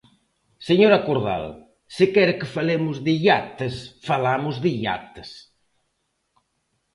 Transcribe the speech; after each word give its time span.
Señora 0.67 0.99
Cordal, 1.07 1.45
se 1.95 2.05
quere 2.13 2.33
que 2.39 2.51
falemos 2.55 2.95
de 3.05 3.11
iates, 3.25 3.75
falamos 4.07 4.55
de 4.63 4.69
iates. 4.83 5.29